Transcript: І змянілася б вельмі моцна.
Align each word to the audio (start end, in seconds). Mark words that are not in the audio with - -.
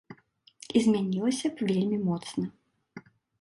І 0.79 0.81
змянілася 0.85 1.47
б 1.59 1.67
вельмі 1.73 2.01
моцна. 2.09 2.43